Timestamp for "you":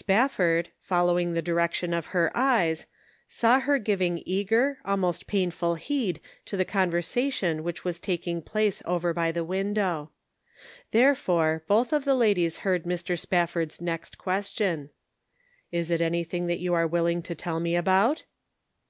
16.62-16.72